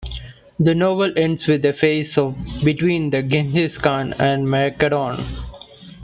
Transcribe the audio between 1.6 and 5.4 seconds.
a face off between the "Genghis Khan" and the "Macedon".